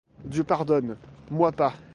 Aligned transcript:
Dieu 0.25 0.43
pardonne... 0.43 0.97
moi 1.29 1.51
pas! 1.51 1.75